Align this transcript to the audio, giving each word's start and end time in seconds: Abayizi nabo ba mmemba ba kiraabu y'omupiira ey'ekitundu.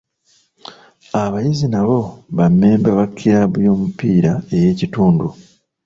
Abayizi 1.23 1.65
nabo 1.73 1.99
ba 2.35 2.45
mmemba 2.51 2.89
ba 2.97 3.05
kiraabu 3.17 3.57
y'omupiira 3.65 4.31
ey'ekitundu. 4.55 5.27